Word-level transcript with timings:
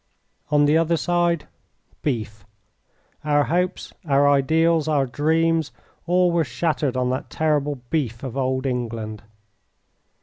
On 0.49 0.65
the 0.65 0.79
other 0.79 0.97
side, 0.97 1.47
beef. 2.01 2.43
Our 3.23 3.43
hopes, 3.43 3.93
our 4.03 4.27
ideals, 4.27 4.87
our 4.87 5.05
dreams 5.05 5.71
all 6.07 6.31
were 6.31 6.43
shattered 6.43 6.97
on 6.97 7.11
that 7.11 7.29
terrible 7.29 7.81
beef 7.91 8.23
of 8.23 8.35
Old 8.35 8.65
England. 8.65 9.21